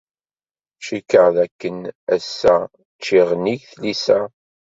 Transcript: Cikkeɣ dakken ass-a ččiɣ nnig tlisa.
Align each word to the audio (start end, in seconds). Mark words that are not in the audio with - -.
Cikkeɣ 0.85 1.27
dakken 1.35 1.77
ass-a 2.15 2.55
ččiɣ 2.97 3.29
nnig 3.35 3.61
tlisa. 3.71 4.19